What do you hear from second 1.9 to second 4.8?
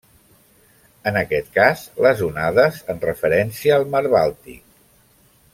les onades en referència al mar Bàltic.